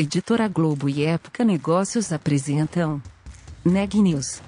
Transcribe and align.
Editora 0.00 0.48
Globo 0.48 0.88
e 0.88 1.04
Época 1.04 1.44
Negócios 1.44 2.10
apresentam 2.10 3.02
Neg 3.62 4.00
News, 4.00 4.40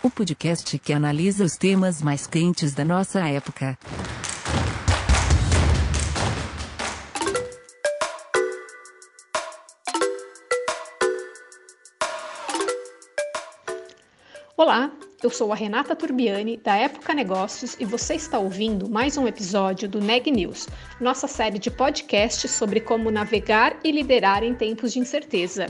o 0.00 0.08
podcast 0.08 0.78
que 0.78 0.92
analisa 0.92 1.42
os 1.44 1.56
temas 1.56 2.00
mais 2.00 2.24
quentes 2.28 2.72
da 2.72 2.84
nossa 2.84 3.18
época. 3.28 3.76
Olá, 14.56 14.92
eu 15.22 15.30
sou 15.30 15.52
a 15.52 15.54
Renata 15.54 15.94
Turbiani, 15.94 16.56
da 16.56 16.74
Época 16.74 17.14
Negócios, 17.14 17.76
e 17.78 17.84
você 17.84 18.14
está 18.14 18.40
ouvindo 18.40 18.90
mais 18.90 19.16
um 19.16 19.28
episódio 19.28 19.88
do 19.88 20.00
Neg 20.00 20.28
News, 20.28 20.66
nossa 21.00 21.28
série 21.28 21.60
de 21.60 21.70
podcasts 21.70 22.50
sobre 22.50 22.80
como 22.80 23.08
navegar 23.08 23.76
e 23.84 23.92
liderar 23.92 24.42
em 24.42 24.52
tempos 24.52 24.92
de 24.92 24.98
incerteza. 24.98 25.66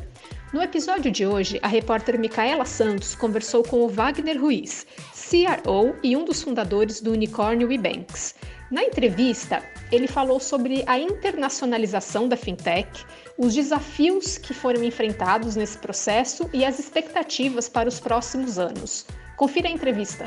No 0.55 0.63
episódio 0.63 1.11
de 1.11 1.27
hoje, 1.27 1.61
a 1.63 1.69
repórter 1.69 2.19
Micaela 2.19 2.65
Santos 2.65 3.15
conversou 3.15 3.63
com 3.63 3.81
o 3.81 3.89
Wagner 3.89 4.41
Ruiz, 4.41 4.87
CRO 5.13 5.97
e 6.03 6.17
um 6.17 6.25
dos 6.25 6.43
fundadores 6.43 7.03
do 7.03 7.13
unicórnio 7.13 7.69
WeBanks. 7.69 8.35
Na 8.71 8.83
entrevista, 8.83 9.63
ele 9.91 10.07
falou 10.07 10.41
sobre 10.41 10.83
a 10.87 10.99
internacionalização 10.99 12.27
da 12.27 12.39
fintech, 12.39 13.05
os 13.37 13.55
desafios 13.55 14.39
que 14.39 14.55
foram 14.55 14.83
enfrentados 14.83 15.57
nesse 15.57 15.77
processo 15.77 16.49
e 16.55 16.65
as 16.65 16.79
expectativas 16.79 17.69
para 17.69 17.89
os 17.89 18.01
próximos 18.01 18.59
anos. 18.59 19.05
Confira 19.43 19.67
a 19.67 19.73
entrevista. 19.73 20.25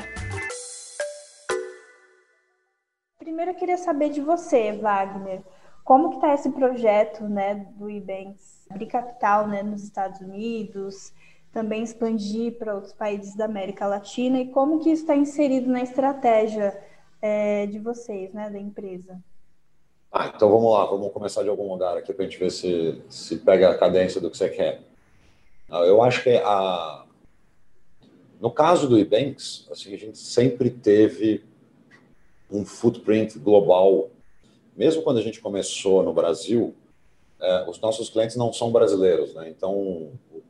Primeiro 3.18 3.52
eu 3.52 3.54
queria 3.54 3.78
saber 3.78 4.10
de 4.10 4.20
você, 4.20 4.72
Wagner. 4.72 5.40
Como 5.82 6.10
que 6.10 6.16
está 6.16 6.34
esse 6.34 6.50
projeto 6.50 7.24
né, 7.24 7.66
do 7.78 7.88
Ebanks 7.88 8.66
abrir 8.68 8.84
capital 8.84 9.48
né, 9.48 9.62
nos 9.62 9.82
Estados 9.82 10.20
Unidos, 10.20 11.14
também 11.50 11.82
expandir 11.82 12.58
para 12.58 12.74
outros 12.74 12.92
países 12.92 13.34
da 13.34 13.46
América 13.46 13.86
Latina 13.86 14.38
e 14.38 14.50
como 14.50 14.80
que 14.80 14.90
isso 14.90 15.04
está 15.04 15.16
inserido 15.16 15.70
na 15.70 15.80
estratégia 15.80 16.78
é, 17.22 17.64
de 17.64 17.78
vocês, 17.78 18.34
né, 18.34 18.50
da 18.50 18.58
empresa? 18.58 19.18
Ah, 20.12 20.30
então 20.36 20.50
vamos 20.50 20.70
lá, 20.74 20.84
vamos 20.84 21.10
começar 21.10 21.42
de 21.42 21.48
algum 21.48 21.72
lugar 21.72 21.96
aqui 21.96 22.12
para 22.12 22.26
a 22.26 22.28
gente 22.28 22.38
ver 22.38 22.50
se, 22.50 23.02
se 23.08 23.38
pega 23.38 23.70
a 23.70 23.78
cadência 23.78 24.20
do 24.20 24.30
que 24.30 24.36
você 24.36 24.50
quer. 24.50 24.82
Ah, 25.70 25.86
eu 25.86 26.02
acho 26.02 26.22
que 26.22 26.36
a, 26.36 27.05
no 28.40 28.50
caso 28.50 28.88
do 28.88 28.98
Ebanks, 28.98 29.66
assim, 29.70 29.94
a 29.94 29.98
gente 29.98 30.18
sempre 30.18 30.70
teve 30.70 31.44
um 32.50 32.64
footprint 32.64 33.38
global. 33.38 34.10
Mesmo 34.76 35.02
quando 35.02 35.18
a 35.18 35.22
gente 35.22 35.40
começou 35.40 36.02
no 36.02 36.12
Brasil, 36.12 36.74
é, 37.40 37.68
os 37.68 37.80
nossos 37.80 38.10
clientes 38.10 38.36
não 38.36 38.52
são 38.52 38.70
brasileiros, 38.70 39.34
né? 39.34 39.48
Então, 39.48 39.72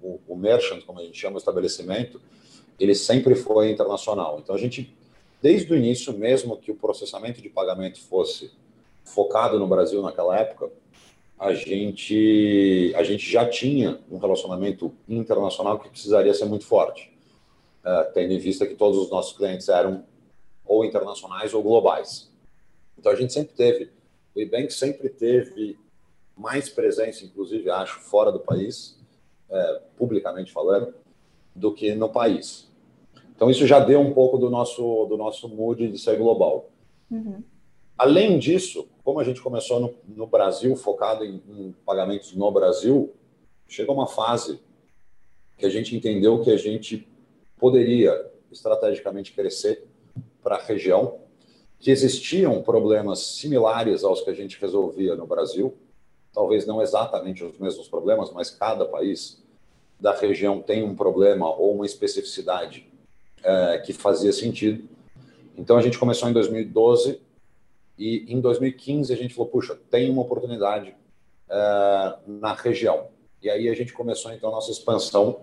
o, 0.03 0.21
o 0.27 0.37
merchant, 0.37 0.83
como 0.85 1.01
a 1.01 1.03
gente 1.03 1.19
chama 1.19 1.37
o 1.37 1.39
estabelecimento, 1.39 2.21
ele 2.79 2.95
sempre 2.95 3.35
foi 3.35 3.71
internacional. 3.71 4.39
Então, 4.41 4.55
a 4.55 4.59
gente 4.59 4.95
desde 5.41 5.73
o 5.73 5.77
início, 5.77 6.13
mesmo 6.13 6.57
que 6.57 6.71
o 6.71 6.75
processamento 6.75 7.41
de 7.41 7.49
pagamento 7.49 8.01
fosse 8.01 8.51
focado 9.05 9.59
no 9.59 9.67
Brasil 9.67 10.03
naquela 10.03 10.39
época, 10.39 10.71
a 11.39 11.53
gente, 11.53 12.93
a 12.97 13.03
gente 13.03 13.31
já 13.31 13.49
tinha 13.49 14.01
um 14.11 14.19
relacionamento 14.19 14.93
internacional 15.09 15.79
que 15.79 15.89
precisaria 15.89 16.33
ser 16.33 16.47
muito 16.47 16.65
forte, 16.65 17.13
uh, 17.87 18.13
tendo 18.13 18.33
em 18.33 18.39
vista 18.39 18.67
que 18.67 18.75
todos 18.75 18.99
os 18.99 19.11
nossos 19.11 19.37
clientes 19.37 19.69
eram 19.69 20.05
ou 20.65 20.85
internacionais 20.85 21.55
ou 21.55 21.63
globais. 21.63 22.31
Então 22.99 23.13
a 23.13 23.15
gente 23.15 23.33
sempre 23.33 23.55
teve, 23.55 23.91
o 24.35 24.41
Ebank 24.41 24.73
sempre 24.73 25.09
teve 25.09 25.79
mais 26.37 26.69
presença, 26.69 27.25
inclusive 27.25 27.71
acho, 27.71 28.01
fora 28.01 28.33
do 28.33 28.41
país, 28.41 28.99
uh, 29.49 29.81
publicamente 29.97 30.53
falando, 30.53 30.93
do 31.55 31.73
que 31.73 31.95
no 31.95 32.09
país. 32.09 32.69
Então, 33.37 33.51
isso 33.51 33.67
já 33.67 33.79
deu 33.79 34.01
um 34.01 34.15
pouco 34.15 34.39
do 34.39 34.49
nosso, 34.49 35.05
do 35.07 35.17
nosso 35.17 35.47
mood 35.47 35.89
de 35.89 35.99
ser 35.99 36.17
global. 36.17 36.71
Uhum. 37.11 37.43
Além 37.97 38.39
disso, 38.39 38.89
como 39.05 39.21
a 39.21 39.25
gente 39.25 39.43
começou 39.43 39.79
no, 39.79 39.95
no 40.09 40.27
Brasil, 40.27 40.75
focado 40.75 41.25
em, 41.25 41.43
em, 41.49 41.75
pagamentos 41.85 42.35
no 42.35 42.51
Brasil, 42.51 43.13
chegou 43.69 43.95
uma 43.95 44.07
fase 44.07 44.59
que 45.59 45.67
a 45.67 45.69
gente 45.69 45.95
entendeu 45.95 46.43
que 46.43 46.51
a 46.51 46.57
gente 46.57 47.07
poderia 47.59 48.31
estrategicamente 48.51 49.33
crescer 49.33 49.85
para 50.43 50.57
a 50.57 50.63
região, 50.63 51.19
que 51.79 51.91
existiam 51.91 52.63
problemas 52.63 53.21
similares 53.21 54.03
aos 54.05 54.23
que 54.23 54.31
a 54.31 54.35
gente 54.35 54.59
resolvia 54.61 55.15
no 55.15 55.27
Brasil, 55.27 55.77
talvez 56.33 56.67
não 56.67 56.83
exatamente 56.83 57.45
os 57.45 57.59
mesmos 57.59 57.89
problemas, 57.89 58.31
mas 58.33 58.51
cada 58.51 58.85
país 58.85 59.43
da 59.99 60.15
região 60.15 60.61
tem 60.61 60.83
um 60.83 60.95
problema 60.95 61.49
ou 61.49 61.75
uma 61.75 61.87
especificidade 61.87 62.87
é, 63.43 63.79
que 63.79 63.93
fazia 63.93 64.33
sentido. 64.33 64.89
Então 65.57 65.77
a 65.77 65.83
gente 65.83 65.99
começou 65.99 66.29
em 66.29 66.33
2012 66.33 67.21
e 67.99 68.27
em 68.29 68.41
2015 68.41 69.13
a 69.13 69.17
gente 69.17 69.35
falou, 69.35 69.51
puxa, 69.51 69.79
tem 69.91 70.11
uma 70.11 70.23
oportunidade 70.23 70.95
é, 71.49 72.15
na 72.27 72.53
região. 72.53 73.09
E 73.43 73.49
aí 73.49 73.69
a 73.69 73.75
gente 73.75 73.93
começou 73.93 74.33
então 74.33 74.51
a 74.51 74.53
nossa 74.53 74.71
expansão, 74.71 75.41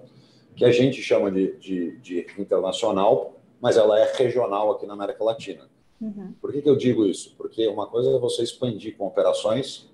que 0.55 0.65
a 0.65 0.71
gente 0.71 1.01
chama 1.01 1.31
de, 1.31 1.55
de, 1.57 1.97
de 1.97 2.27
internacional, 2.37 3.39
mas 3.61 3.77
ela 3.77 3.99
é 3.99 4.13
regional 4.15 4.71
aqui 4.71 4.85
na 4.85 4.93
América 4.93 5.23
Latina. 5.23 5.69
Uhum. 5.99 6.33
Por 6.41 6.51
que, 6.51 6.61
que 6.61 6.69
eu 6.69 6.75
digo 6.75 7.05
isso? 7.05 7.33
Porque 7.37 7.67
uma 7.67 7.87
coisa 7.87 8.11
é 8.11 8.19
você 8.19 8.43
expandir 8.43 8.97
com 8.97 9.07
operações, 9.07 9.89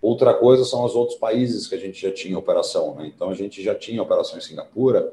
outra 0.00 0.32
coisa 0.32 0.64
são 0.64 0.84
os 0.84 0.94
outros 0.94 1.18
países 1.18 1.66
que 1.66 1.74
a 1.74 1.78
gente 1.78 2.00
já 2.00 2.12
tinha 2.12 2.38
operação. 2.38 2.94
Né? 2.94 3.10
Então 3.14 3.30
a 3.30 3.34
gente 3.34 3.62
já 3.62 3.74
tinha 3.74 4.02
operação 4.02 4.38
em 4.38 4.40
Singapura, 4.40 5.12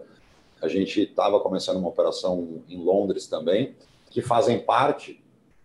a 0.62 0.68
gente 0.68 1.02
estava 1.02 1.40
começando 1.40 1.78
uma 1.78 1.90
operação 1.90 2.62
em 2.70 2.78
Londres 2.78 3.26
também, 3.26 3.76
que 4.12 4.22
fazem 4.22 4.60
parte 4.60 5.20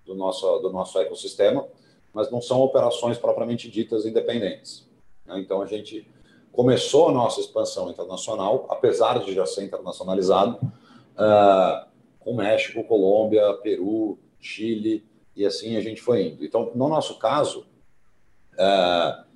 do 0.06 0.14
nosso, 0.14 0.58
do 0.58 0.72
nosso 0.72 0.98
ecossistema, 0.98 1.66
mas 2.14 2.30
não 2.30 2.40
são 2.40 2.60
operações 2.60 3.18
propriamente 3.18 3.70
ditas 3.70 4.06
independentes. 4.06 4.88
Né? 5.26 5.38
Então, 5.40 5.60
a 5.60 5.66
gente 5.66 6.08
começou 6.56 7.10
a 7.10 7.12
nossa 7.12 7.38
expansão 7.38 7.90
internacional, 7.90 8.66
apesar 8.70 9.22
de 9.22 9.34
já 9.34 9.44
ser 9.44 9.64
internacionalizado, 9.64 10.56
uh, 10.56 11.86
com 12.18 12.34
México, 12.34 12.82
Colômbia, 12.82 13.52
Peru, 13.62 14.18
Chile, 14.40 15.04
e 15.36 15.44
assim 15.44 15.76
a 15.76 15.82
gente 15.82 16.00
foi 16.00 16.28
indo. 16.28 16.42
Então, 16.42 16.72
no 16.74 16.88
nosso 16.88 17.18
caso, 17.18 17.66
uh, 18.54 19.26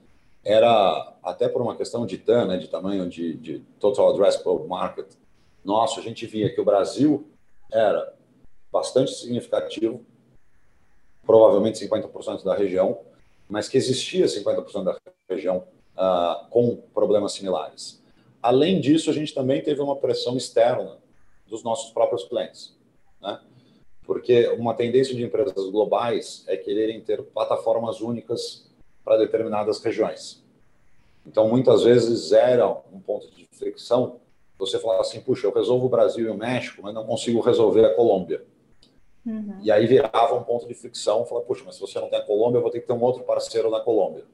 era 0.42 1.14
até 1.22 1.46
por 1.46 1.60
uma 1.60 1.76
questão 1.76 2.06
de 2.06 2.16
TAM, 2.16 2.46
né, 2.46 2.56
de 2.56 2.68
tamanho 2.68 3.06
de, 3.06 3.34
de 3.34 3.58
Total 3.78 4.08
Addressable 4.08 4.66
Market, 4.66 5.08
nosso, 5.62 6.00
a 6.00 6.02
gente 6.02 6.26
via 6.26 6.48
que 6.48 6.58
o 6.58 6.64
Brasil 6.64 7.28
era 7.70 8.14
bastante 8.72 9.12
significativo, 9.12 10.02
provavelmente 11.26 11.86
50% 11.86 12.44
da 12.44 12.54
região, 12.54 12.98
mas 13.46 13.68
que 13.68 13.76
existia 13.76 14.24
50% 14.24 14.84
da 14.84 14.96
região 15.28 15.66
uh, 16.00 16.48
com 16.48 16.76
problemas 16.94 17.32
similares. 17.32 18.02
Além 18.42 18.80
disso, 18.80 19.10
a 19.10 19.12
gente 19.12 19.34
também 19.34 19.62
teve 19.62 19.82
uma 19.82 19.96
pressão 19.96 20.36
externa 20.36 20.98
dos 21.46 21.62
nossos 21.62 21.92
próprios 21.92 22.24
clientes, 22.24 22.74
né? 23.20 23.38
porque 24.04 24.48
uma 24.48 24.72
tendência 24.72 25.14
de 25.14 25.22
empresas 25.22 25.68
globais 25.70 26.42
é 26.46 26.56
quererem 26.56 27.00
ter 27.02 27.22
plataformas 27.22 28.00
únicas 28.00 28.66
para 29.04 29.18
determinadas 29.18 29.82
regiões. 29.82 30.42
Então, 31.26 31.48
muitas 31.48 31.82
vezes 31.82 32.32
era 32.32 32.66
um 32.92 33.00
ponto 33.00 33.30
de 33.30 33.46
fricção 33.52 34.20
você 34.58 34.78
falar 34.78 35.00
assim, 35.00 35.20
puxa, 35.20 35.46
eu 35.46 35.52
resolvo 35.52 35.86
o 35.86 35.88
Brasil 35.88 36.26
e 36.26 36.30
o 36.30 36.34
México, 36.34 36.82
mas 36.82 36.94
não 36.94 37.06
consigo 37.06 37.40
resolver 37.40 37.84
a 37.84 37.94
Colômbia. 37.94 38.44
Uhum. 39.24 39.58
E 39.62 39.70
aí 39.70 39.86
virava 39.86 40.34
um 40.34 40.42
ponto 40.42 40.66
de 40.66 40.74
fricção, 40.74 41.24
falar, 41.24 41.42
puxa, 41.42 41.62
mas 41.64 41.76
se 41.76 41.80
você 41.80 41.98
não 41.98 42.08
tem 42.08 42.18
a 42.18 42.22
Colômbia, 42.22 42.58
eu 42.58 42.62
vou 42.62 42.70
ter 42.70 42.80
que 42.80 42.86
ter 42.86 42.92
um 42.92 43.02
outro 43.02 43.22
parceiro 43.22 43.70
na 43.70 43.80
Colômbia. 43.80 44.24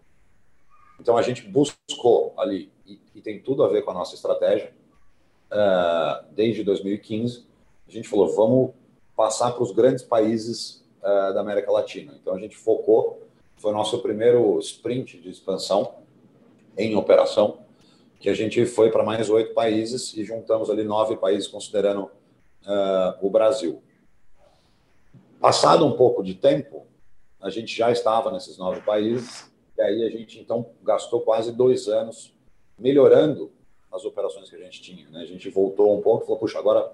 Então 1.01 1.17
a 1.17 1.23
gente 1.23 1.43
buscou 1.43 2.35
ali, 2.37 2.71
e, 2.87 2.99
e 3.15 3.21
tem 3.21 3.41
tudo 3.41 3.63
a 3.65 3.69
ver 3.69 3.83
com 3.83 3.91
a 3.91 3.95
nossa 3.95 4.15
estratégia, 4.15 4.73
uh, 5.51 6.25
desde 6.33 6.63
2015, 6.65 7.45
a 7.89 7.91
gente 7.91 8.09
falou, 8.09 8.35
vamos 8.35 8.71
passar 9.17 9.53
para 9.53 9.63
os 9.63 9.71
grandes 9.71 10.03
países 10.03 10.85
uh, 11.01 11.33
da 11.33 11.41
América 11.41 11.71
Latina. 11.71 12.15
Então 12.21 12.35
a 12.35 12.39
gente 12.39 12.57
focou, 12.57 13.23
foi 13.57 13.73
nosso 13.73 14.01
primeiro 14.01 14.59
sprint 14.59 15.19
de 15.19 15.31
expansão 15.31 15.95
em 16.77 16.95
operação, 16.95 17.59
que 18.19 18.29
a 18.29 18.35
gente 18.35 18.65
foi 18.67 18.91
para 18.91 19.05
mais 19.05 19.31
oito 19.31 19.55
países 19.55 20.15
e 20.15 20.25
juntamos 20.25 20.71
ali 20.71 20.85
nove 20.85 21.17
países, 21.17 21.49
considerando 21.49 22.05
uh, 22.05 23.17
o 23.21 23.31
Brasil. 23.31 23.83
Passado 25.41 25.87
um 25.87 25.97
pouco 25.97 26.23
de 26.23 26.35
tempo, 26.35 26.87
a 27.41 27.51
gente 27.51 27.77
já 27.77 27.91
estava 27.91 28.33
nesses 28.33 28.59
nove 28.59 28.81
países, 28.81 29.51
e 29.77 29.83
aí 29.83 30.05
a 30.05 30.11
gente 30.11 30.41
então 30.41 30.71
gastou 30.83 31.21
quase 31.21 31.53
dois 31.53 31.89
anos 31.89 32.33
melhorando 32.79 33.51
as 33.93 34.05
operações 34.05 34.49
que 34.49 34.57
a 34.57 34.59
gente 34.59 34.81
tinha. 34.81 35.09
Né? 35.11 35.21
A 35.21 35.27
gente 35.27 35.49
voltou 35.51 35.97
um 35.97 36.03
pouco 36.03 36.23
e 36.23 36.27
falou: 36.27 36.41
puxa, 36.41 36.59
agora 36.59 36.93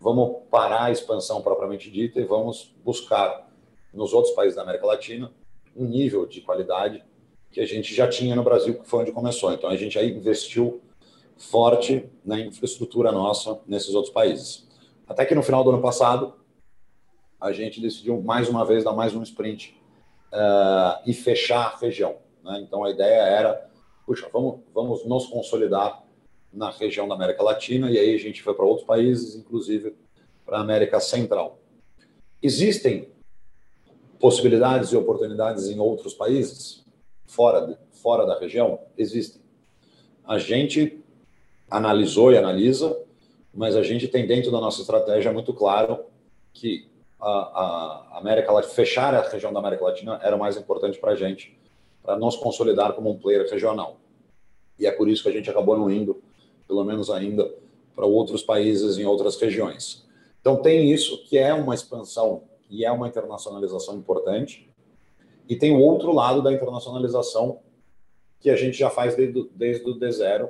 vamos 0.00 0.42
parar 0.50 0.84
a 0.84 0.90
expansão 0.90 1.42
propriamente 1.42 1.90
dita 1.90 2.20
e 2.20 2.24
vamos 2.24 2.74
buscar 2.84 3.50
nos 3.92 4.12
outros 4.12 4.34
países 4.34 4.56
da 4.56 4.62
América 4.62 4.86
Latina 4.86 5.32
um 5.76 5.84
nível 5.84 6.26
de 6.26 6.40
qualidade 6.40 7.02
que 7.50 7.60
a 7.60 7.66
gente 7.66 7.94
já 7.94 8.08
tinha 8.08 8.34
no 8.34 8.42
Brasil, 8.42 8.78
que 8.78 8.88
foi 8.88 9.02
onde 9.02 9.12
começou. 9.12 9.52
Então 9.52 9.68
a 9.68 9.76
gente 9.76 9.98
aí 9.98 10.10
investiu 10.10 10.80
forte 11.36 12.08
na 12.24 12.40
infraestrutura 12.40 13.10
nossa 13.10 13.60
nesses 13.66 13.94
outros 13.94 14.12
países. 14.12 14.66
Até 15.06 15.24
que 15.24 15.34
no 15.34 15.42
final 15.42 15.62
do 15.64 15.70
ano 15.70 15.82
passado, 15.82 16.34
a 17.40 17.52
gente 17.52 17.80
decidiu 17.80 18.22
mais 18.22 18.48
uma 18.48 18.64
vez 18.64 18.84
dar 18.84 18.92
mais 18.92 19.14
um 19.14 19.22
sprint 19.22 19.76
uh, 20.32 21.02
e 21.06 21.12
fechar 21.12 21.78
a. 21.78 22.16
Né? 22.42 22.60
Então 22.66 22.84
a 22.84 22.90
ideia 22.90 23.22
era, 23.22 23.70
puxa, 24.06 24.28
vamos, 24.32 24.60
vamos 24.74 25.04
nos 25.04 25.26
consolidar 25.26 26.02
na 26.52 26.70
região 26.70 27.08
da 27.08 27.14
América 27.14 27.42
Latina 27.42 27.90
e 27.90 27.98
aí 27.98 28.14
a 28.14 28.18
gente 28.18 28.42
foi 28.42 28.54
para 28.54 28.64
outros 28.64 28.86
países, 28.86 29.34
inclusive 29.34 29.94
para 30.44 30.58
a 30.58 30.60
América 30.60 31.00
Central. 31.00 31.58
Existem 32.42 33.08
possibilidades 34.18 34.90
e 34.90 34.96
oportunidades 34.96 35.68
em 35.68 35.78
outros 35.78 36.14
países 36.14 36.84
fora 37.26 37.66
de, 37.66 37.76
fora 37.90 38.26
da 38.26 38.38
região? 38.38 38.80
Existem. 38.96 39.40
A 40.24 40.38
gente 40.38 41.02
analisou 41.70 42.32
e 42.32 42.36
analisa, 42.36 42.96
mas 43.54 43.74
a 43.74 43.82
gente 43.82 44.06
tem 44.06 44.26
dentro 44.26 44.50
da 44.50 44.60
nossa 44.60 44.80
estratégia 44.80 45.32
muito 45.32 45.54
claro 45.54 46.04
que 46.52 46.91
a, 47.22 48.18
América 48.18 48.50
Latina, 48.50 48.74
fechar 48.74 49.14
a 49.14 49.22
região 49.28 49.52
da 49.52 49.60
América 49.60 49.84
Latina 49.84 50.18
era 50.22 50.36
mais 50.36 50.56
importante 50.56 50.98
para 50.98 51.12
a 51.12 51.14
gente, 51.14 51.56
para 52.02 52.16
nos 52.16 52.36
consolidar 52.36 52.92
como 52.94 53.10
um 53.10 53.18
player 53.18 53.48
regional. 53.48 53.96
E 54.78 54.86
é 54.86 54.90
por 54.90 55.08
isso 55.08 55.22
que 55.22 55.28
a 55.28 55.32
gente 55.32 55.48
acabou 55.48 55.78
não 55.78 55.90
indo, 55.90 56.20
pelo 56.66 56.82
menos 56.84 57.10
ainda, 57.10 57.52
para 57.94 58.06
outros 58.06 58.42
países 58.42 58.98
em 58.98 59.04
outras 59.04 59.36
regiões. 59.40 60.04
Então 60.40 60.56
tem 60.56 60.90
isso 60.90 61.22
que 61.24 61.38
é 61.38 61.54
uma 61.54 61.74
expansão 61.74 62.42
e 62.68 62.84
é 62.84 62.90
uma 62.90 63.06
internacionalização 63.06 63.96
importante. 63.96 64.68
E 65.48 65.54
tem 65.54 65.76
o 65.76 65.80
outro 65.80 66.12
lado 66.12 66.42
da 66.42 66.52
internacionalização 66.52 67.60
que 68.40 68.50
a 68.50 68.56
gente 68.56 68.76
já 68.76 68.90
faz 68.90 69.14
desde, 69.14 69.48
desde 69.54 69.88
o 69.88 69.94
D0, 69.94 70.48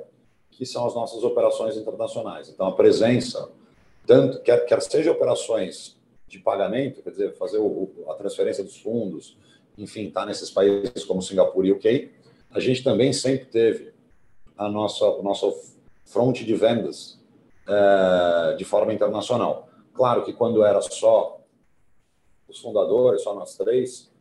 que 0.49 0.65
são 0.65 0.87
as 0.87 0.95
nossas 0.95 1.23
operações 1.23 1.77
internacionais. 1.77 2.49
Então 2.49 2.65
a 2.65 2.71
presença, 2.71 3.51
tanto 4.07 4.41
quer, 4.41 4.65
quer 4.65 4.81
seja 4.81 5.11
operações 5.11 5.95
de 6.33 6.39
pagamento, 6.39 7.03
quer 7.03 7.11
dizer, 7.11 7.33
fazer 7.35 7.59
o, 7.59 7.89
a 8.09 8.15
transferência 8.15 8.63
dos 8.63 8.77
fundos, 8.77 9.37
enfim, 9.77 10.07
estar 10.07 10.21
tá 10.21 10.25
nesses 10.25 10.49
países 10.49 11.05
como 11.05 11.21
Singapura 11.21 11.67
e 11.67 11.71
UK, 11.71 12.11
a 12.51 12.59
gente 12.59 12.83
também 12.83 13.13
sempre 13.13 13.45
teve 13.45 13.93
a 14.57 14.67
nossa, 14.67 15.05
o 15.05 15.21
nosso 15.21 15.75
fronte 16.05 16.43
de 16.43 16.55
vendas 16.55 17.19
é, 17.67 18.55
de 18.55 18.65
forma 18.65 18.93
internacional. 18.93 19.69
Claro 19.93 20.23
que 20.23 20.33
quando 20.33 20.63
era 20.63 20.81
só 20.81 21.39
os 22.47 22.59
fundadores, 22.59 23.21
só 23.21 23.35
nós 23.35 23.55
três, 23.55 24.11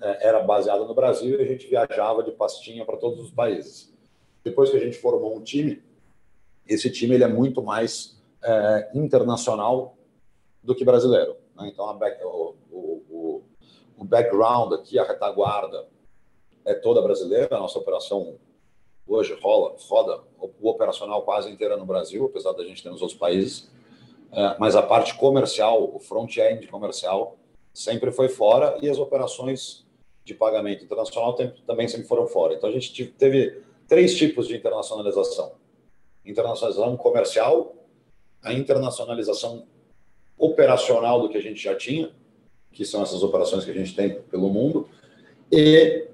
é, 0.00 0.28
era 0.28 0.40
baseado 0.40 0.84
no 0.86 0.94
Brasil 0.94 1.38
e 1.38 1.42
a 1.42 1.46
gente 1.46 1.68
viajava 1.68 2.22
de 2.24 2.32
pastinha 2.32 2.84
para 2.84 2.96
todos 2.96 3.20
os 3.20 3.30
países. 3.30 3.92
Depois 4.42 4.70
que 4.70 4.76
a 4.76 4.80
gente 4.80 4.98
formou 4.98 5.36
um 5.36 5.42
time, 5.42 5.80
esse 6.66 6.90
time 6.90 7.14
ele 7.14 7.24
é 7.24 7.28
muito 7.28 7.62
mais 7.62 8.20
é, 8.42 8.90
internacional 8.92 9.96
do 10.62 10.74
que 10.74 10.84
brasileiro. 10.84 11.39
Né? 11.60 11.68
Então, 11.68 11.96
back, 11.96 12.22
o, 12.24 12.54
o, 12.70 13.42
o, 13.98 14.04
background 14.04 14.72
aqui, 14.72 14.98
a 14.98 15.04
retaguarda, 15.04 15.86
é 16.64 16.74
toda 16.74 17.02
brasileira. 17.02 17.56
A 17.56 17.60
nossa 17.60 17.78
operação 17.78 18.36
hoje 19.06 19.38
rola, 19.40 19.76
roda 19.88 20.22
o 20.38 20.68
operacional 20.68 21.22
quase 21.22 21.50
inteira 21.50 21.76
no 21.76 21.84
Brasil, 21.84 22.26
apesar 22.26 22.52
da 22.52 22.64
gente 22.64 22.82
ter 22.82 22.90
nos 22.90 23.02
outros 23.02 23.18
países. 23.18 23.70
É, 24.32 24.56
mas 24.58 24.76
a 24.76 24.82
parte 24.82 25.14
comercial, 25.16 25.94
o 25.94 25.98
front-end 25.98 26.66
comercial, 26.68 27.36
sempre 27.74 28.12
foi 28.12 28.28
fora 28.28 28.78
e 28.80 28.88
as 28.88 28.98
operações 28.98 29.84
de 30.24 30.34
pagamento 30.34 30.84
internacional 30.84 31.34
também 31.66 31.88
sempre 31.88 32.06
foram 32.06 32.26
fora. 32.26 32.54
Então 32.54 32.68
a 32.68 32.72
gente 32.72 33.06
teve 33.06 33.62
três 33.88 34.16
tipos 34.16 34.46
de 34.46 34.56
internacionalização: 34.56 35.52
internacionalização 36.24 36.96
comercial, 36.96 37.74
a 38.42 38.52
internacionalização 38.52 39.66
operacional 40.40 41.20
do 41.20 41.28
que 41.28 41.36
a 41.36 41.42
gente 41.42 41.62
já 41.62 41.76
tinha, 41.76 42.10
que 42.72 42.84
são 42.84 43.02
essas 43.02 43.22
operações 43.22 43.64
que 43.64 43.70
a 43.70 43.74
gente 43.74 43.94
tem 43.94 44.22
pelo 44.22 44.48
mundo, 44.48 44.88
e 45.52 46.08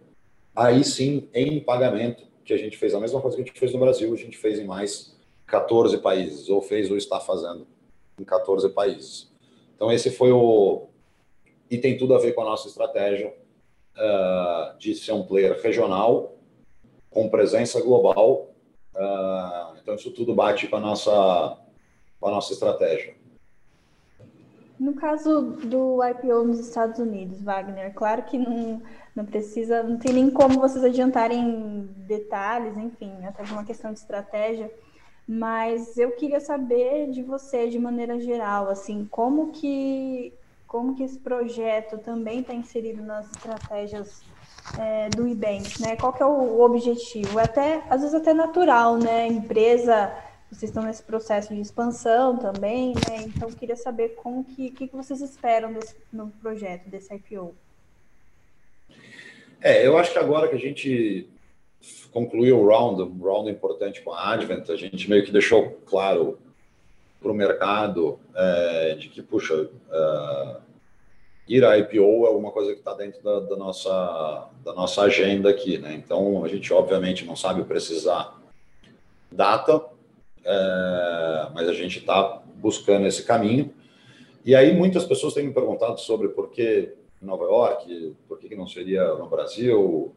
aí 0.55 0.82
sim 0.82 1.28
em 1.32 1.61
pagamento, 1.61 2.26
que 2.44 2.52
a 2.52 2.56
gente 2.56 2.76
fez 2.76 2.93
a 2.94 3.00
mesma 3.00 3.20
coisa 3.20 3.37
que 3.37 3.43
a 3.43 3.46
gente 3.46 3.58
fez 3.58 3.73
no 3.73 3.78
Brasil, 3.78 4.12
a 4.12 4.17
gente 4.17 4.37
fez 4.37 4.58
em 4.58 4.64
mais 4.64 5.17
14 5.46 5.99
países, 5.99 6.49
ou 6.49 6.61
fez 6.61 6.90
ou 6.90 6.96
está 6.96 7.20
fazendo 7.20 7.67
em 8.19 8.25
14 8.25 8.69
países. 8.70 9.31
Então 9.76 9.93
esse 9.93 10.11
foi 10.11 10.32
o 10.32 10.88
e 11.70 11.78
tem 11.78 11.96
tudo 11.96 12.14
a 12.14 12.19
ver 12.19 12.32
com 12.32 12.43
a 12.43 12.44
nossa 12.44 12.69
estratégia 12.69 13.34
uh, 13.96 14.78
de 14.78 14.94
ser 14.94 15.12
um 15.12 15.25
player 15.25 15.61
regional 15.61 16.37
com 17.11 17.28
presença 17.28 17.81
global. 17.81 18.50
Uh, 18.94 19.76
então 19.82 19.94
isso 19.94 20.11
tudo 20.12 20.34
bate 20.34 20.69
com 20.69 20.76
a 20.76 20.81
nossa 20.81 21.58
com 22.19 22.28
a 22.28 22.31
nossa 22.31 22.52
estratégia. 22.52 23.14
No 24.78 24.94
caso 24.94 25.40
do 25.64 26.05
IPO 26.05 26.44
nos 26.44 26.58
Estados 26.58 26.99
Unidos, 26.99 27.43
Wagner, 27.43 27.94
claro 27.94 28.23
que 28.25 28.37
não, 28.37 28.82
não 29.14 29.25
precisa, 29.25 29.82
não 29.82 29.99
tem 29.99 30.12
nem 30.12 30.31
como 30.31 30.61
vocês 30.61 30.84
adiantarem 30.84 31.88
detalhes, 32.06 32.76
enfim, 32.76 33.12
até 33.25 33.43
uma 33.44 33.64
questão 33.64 33.93
de 33.93 33.99
estratégia, 33.99 34.70
mas 35.26 35.96
eu 35.96 36.12
queria 36.12 36.40
saber 36.40 37.11
de 37.11 37.23
você, 37.23 37.69
de 37.69 37.78
maneira 37.78 38.20
geral, 38.20 38.69
assim, 38.69 39.06
como 39.11 39.50
que, 39.50 40.34
como 40.67 40.94
que 40.94 41.02
esse 41.02 41.19
projeto 41.19 41.96
também 41.99 42.40
está 42.40 42.52
inserido 42.52 43.02
nas 43.02 43.31
estratégias 43.31 44.23
é, 44.78 45.08
do 45.08 45.26
Ibank, 45.26 45.81
né? 45.81 45.96
Qual 45.96 46.12
que 46.12 46.23
é 46.23 46.26
o 46.26 46.61
objetivo? 46.61 47.40
É 47.40 47.44
até, 47.44 47.82
às 47.88 48.02
vezes 48.02 48.14
até 48.14 48.34
natural, 48.34 48.99
né? 48.99 49.26
Empresa 49.26 50.12
vocês 50.50 50.70
estão 50.70 50.84
nesse 50.84 51.02
processo 51.02 51.54
de 51.54 51.60
expansão 51.60 52.37
também, 52.37 52.94
né? 52.94 53.25
Então, 53.26 53.50
queria 53.50 53.76
saber 53.76 54.10
como 54.10 54.44
que, 54.44 54.70
que, 54.70 54.87
vocês 54.93 55.20
esperam 55.20 55.72
desse 55.72 55.96
novo 56.12 56.32
projeto, 56.40 56.88
desse 56.88 57.12
IPO. 57.14 57.54
É, 59.60 59.87
eu 59.87 59.98
acho 59.98 60.12
que 60.12 60.19
agora 60.19 60.48
que 60.48 60.54
a 60.54 60.58
gente 60.58 61.28
concluiu 62.12 62.60
o 62.60 62.66
round, 62.66 63.02
um 63.02 63.22
round 63.22 63.50
importante 63.50 64.00
com 64.02 64.12
a 64.12 64.32
Advent, 64.32 64.69
a 64.70 64.76
gente 64.76 65.10
meio 65.10 65.25
que 65.25 65.32
deixou 65.32 65.70
claro 65.84 66.38
para 67.20 67.31
o 67.31 67.34
mercado 67.34 68.20
é, 68.34 68.94
de 68.94 69.08
que, 69.08 69.22
puxa, 69.22 69.69
é, 69.90 70.56
ir 71.49 71.64
a 71.64 71.76
IPO 71.78 72.25
é 72.25 72.28
alguma 72.28 72.52
coisa 72.52 72.73
que 72.73 72.78
está 72.78 72.94
dentro 72.94 73.23
da, 73.23 73.40
da, 73.40 73.56
nossa, 73.56 74.49
da 74.64 74.73
nossa 74.75 75.02
agenda 75.02 75.50
aqui, 75.50 75.78
né? 75.78 75.94
Então, 75.94 76.44
a 76.44 76.49
gente 76.49 76.73
obviamente 76.73 77.25
não 77.25 77.35
sabe 77.35 77.64
precisar 77.64 78.37
data, 79.30 79.82
é, 80.46 81.50
mas 81.52 81.68
a 81.68 81.72
gente 81.72 81.98
está 81.98 82.42
buscando 82.54 83.06
esse 83.06 83.24
caminho. 83.24 83.74
E 84.44 84.54
aí 84.54 84.74
muitas 84.74 85.04
pessoas 85.04 85.34
têm 85.34 85.48
me 85.48 85.52
perguntado 85.52 85.98
sobre 85.98 86.28
por 86.28 86.50
que 86.50 86.94
Nova 87.20 87.44
York, 87.44 88.14
por 88.28 88.38
que 88.38 88.54
não 88.54 88.66
seria 88.66 89.04
no 89.14 89.28
Brasil. 89.28 90.14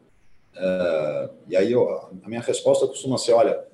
É, 0.54 1.30
e 1.48 1.56
aí 1.56 1.72
eu, 1.72 1.88
a 2.22 2.28
minha 2.28 2.40
resposta 2.40 2.86
costuma 2.86 3.18
ser, 3.18 3.32
olha, 3.32 3.64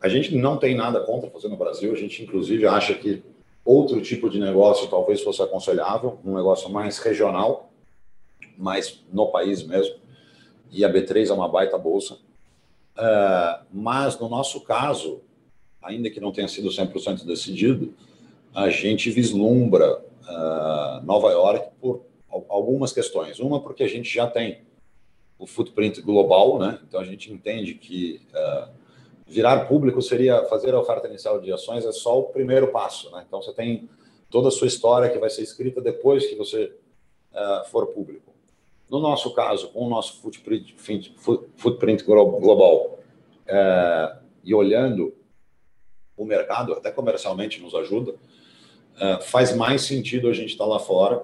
a 0.00 0.08
gente 0.08 0.34
não 0.36 0.56
tem 0.56 0.74
nada 0.74 1.00
contra 1.00 1.30
fazer 1.30 1.48
no 1.48 1.56
Brasil, 1.56 1.92
a 1.92 1.96
gente 1.96 2.22
inclusive 2.22 2.66
acha 2.66 2.94
que 2.94 3.22
outro 3.64 4.00
tipo 4.00 4.28
de 4.28 4.38
negócio 4.38 4.88
talvez 4.88 5.22
fosse 5.22 5.42
aconselhável, 5.42 6.18
um 6.24 6.34
negócio 6.34 6.68
mais 6.68 6.98
regional, 6.98 7.70
mais 8.58 9.04
no 9.12 9.28
país 9.28 9.62
mesmo. 9.62 9.96
E 10.70 10.84
a 10.84 10.92
B3 10.92 11.30
é 11.30 11.32
uma 11.32 11.48
baita 11.48 11.78
bolsa. 11.78 12.18
Uh, 12.96 13.66
mas, 13.70 14.18
no 14.18 14.28
nosso 14.28 14.60
caso, 14.62 15.20
ainda 15.82 16.08
que 16.08 16.18
não 16.18 16.32
tenha 16.32 16.48
sido 16.48 16.68
100% 16.68 17.24
decidido, 17.26 17.94
a 18.54 18.70
gente 18.70 19.10
vislumbra 19.10 19.98
uh, 19.98 21.04
Nova 21.04 21.30
York 21.30 21.68
por 21.80 22.06
algumas 22.48 22.92
questões. 22.92 23.38
Uma, 23.38 23.60
porque 23.60 23.82
a 23.82 23.88
gente 23.88 24.12
já 24.12 24.26
tem 24.26 24.62
o 25.38 25.46
footprint 25.46 26.00
global, 26.00 26.58
né? 26.58 26.80
então 26.88 26.98
a 26.98 27.04
gente 27.04 27.30
entende 27.30 27.74
que 27.74 28.22
uh, 28.32 28.70
virar 29.26 29.66
público 29.66 30.00
seria 30.00 30.44
fazer 30.46 30.74
a 30.74 30.80
oferta 30.80 31.06
inicial 31.06 31.38
de 31.38 31.52
ações 31.52 31.84
é 31.84 31.92
só 31.92 32.18
o 32.18 32.24
primeiro 32.24 32.68
passo. 32.68 33.10
Né? 33.10 33.24
Então 33.26 33.42
você 33.42 33.52
tem 33.52 33.88
toda 34.30 34.48
a 34.48 34.50
sua 34.50 34.66
história 34.66 35.10
que 35.10 35.18
vai 35.18 35.28
ser 35.28 35.42
escrita 35.42 35.80
depois 35.80 36.26
que 36.26 36.34
você 36.34 36.72
for 37.70 37.88
público. 37.88 38.25
No 38.90 39.00
nosso 39.00 39.32
caso, 39.34 39.68
com 39.68 39.86
o 39.86 39.88
nosso 39.88 40.20
footprint, 40.20 40.74
footprint 41.56 42.04
global 42.04 43.00
é, 43.46 44.16
e 44.44 44.54
olhando 44.54 45.14
o 46.16 46.24
mercado, 46.24 46.72
até 46.72 46.90
comercialmente 46.90 47.60
nos 47.60 47.74
ajuda, 47.74 48.14
é, 48.98 49.20
faz 49.20 49.54
mais 49.54 49.82
sentido 49.82 50.28
a 50.28 50.32
gente 50.32 50.50
estar 50.50 50.64
lá 50.64 50.78
fora. 50.78 51.22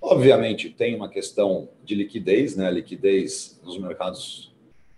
Obviamente, 0.00 0.70
tem 0.70 0.94
uma 0.94 1.08
questão 1.08 1.68
de 1.84 1.94
liquidez, 1.94 2.56
né? 2.56 2.66
A 2.66 2.70
liquidez 2.70 3.60
nos 3.62 3.78
mercados 3.78 4.50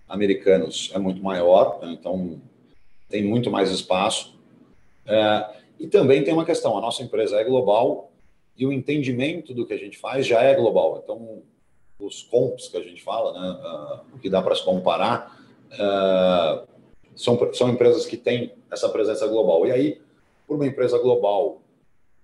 americanos 0.08 0.90
é 0.94 0.98
muito 0.98 1.22
maior, 1.22 1.80
né? 1.80 1.96
então 1.98 2.40
tem 3.08 3.22
muito 3.22 3.50
mais 3.50 3.70
espaço. 3.70 4.38
É, 5.06 5.46
e 5.78 5.86
também 5.86 6.22
tem 6.22 6.32
uma 6.32 6.44
questão: 6.44 6.76
a 6.76 6.80
nossa 6.80 7.02
empresa 7.02 7.36
é 7.36 7.44
global 7.44 8.12
e 8.56 8.66
o 8.66 8.72
entendimento 8.72 9.52
do 9.52 9.66
que 9.66 9.72
a 9.72 9.78
gente 9.78 9.98
faz 9.98 10.26
já 10.26 10.42
é 10.42 10.54
global. 10.54 11.00
Então, 11.02 11.42
os 12.02 12.22
comps 12.22 12.68
que 12.68 12.76
a 12.76 12.82
gente 12.82 13.02
fala, 13.02 13.32
né, 13.32 13.60
uh, 14.14 14.18
que 14.18 14.28
dá 14.28 14.42
para 14.42 14.54
se 14.54 14.64
comparar, 14.64 15.40
uh, 15.72 16.66
são, 17.14 17.38
são 17.52 17.70
empresas 17.70 18.06
que 18.06 18.16
têm 18.16 18.52
essa 18.70 18.88
presença 18.88 19.26
global. 19.26 19.66
E 19.66 19.72
aí, 19.72 20.00
por 20.46 20.56
uma 20.56 20.66
empresa 20.66 20.98
global, 20.98 21.62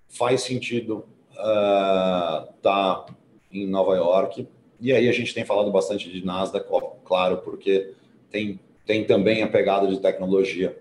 faz 0.07 0.41
sentido 0.41 1.05
estar 1.31 2.43
uh, 2.49 2.53
tá 2.61 3.05
em 3.51 3.67
Nova 3.67 3.95
York. 3.95 4.47
E 4.81 4.93
aí 4.93 5.07
a 5.07 5.11
gente 5.11 5.33
tem 5.33 5.45
falado 5.45 5.71
bastante 5.71 6.09
de 6.09 6.25
Nasdaq, 6.25 6.67
claro, 7.03 7.37
porque 7.37 7.93
tem, 8.29 8.59
tem 8.85 9.05
também 9.05 9.43
a 9.43 9.47
pegada 9.47 9.87
de 9.87 9.99
tecnologia, 9.99 10.77